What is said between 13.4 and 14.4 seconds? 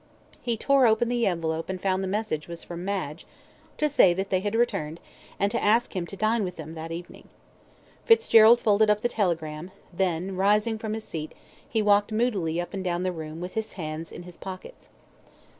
with his hands in his